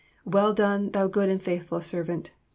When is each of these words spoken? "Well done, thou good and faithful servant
"Well 0.25 0.51
done, 0.55 0.89
thou 0.93 1.05
good 1.05 1.29
and 1.29 1.39
faithful 1.39 1.79
servant 1.79 2.31